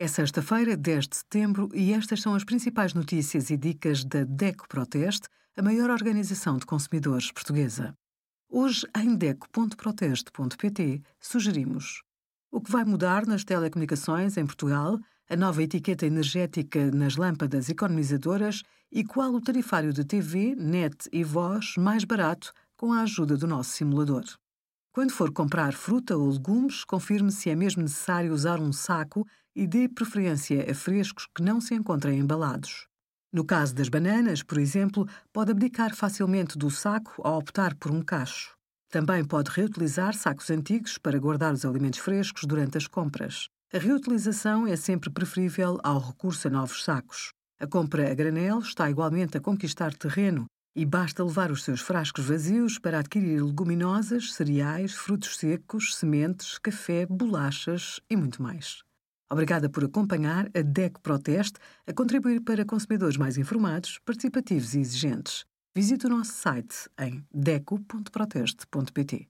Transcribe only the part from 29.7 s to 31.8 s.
preferência a frescos que não se